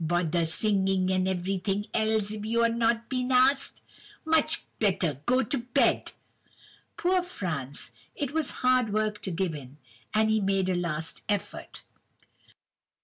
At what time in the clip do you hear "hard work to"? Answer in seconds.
8.65-9.29